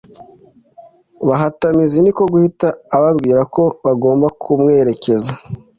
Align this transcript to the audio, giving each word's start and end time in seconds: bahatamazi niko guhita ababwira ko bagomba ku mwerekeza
bahatamazi 1.27 1.97
niko 2.01 2.23
guhita 2.31 2.67
ababwira 2.97 3.41
ko 3.55 3.63
bagomba 3.85 4.27
ku 4.41 4.49
mwerekeza 4.61 5.31